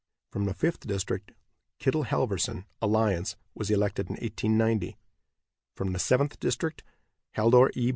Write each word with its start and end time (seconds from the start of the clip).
From 0.31 0.45
the 0.45 0.55
Fifth 0.55 0.87
district 0.87 1.31
Kittle 1.77 2.05
Halverson, 2.05 2.65
Alliance, 2.81 3.35
was 3.53 3.69
elected 3.69 4.07
in 4.07 4.13
1890. 4.13 4.97
From 5.75 5.93
the 5.93 5.99
Seventh 5.99 6.39
district 6.39 6.81
Haldor 7.35 7.69
E. 7.75 7.89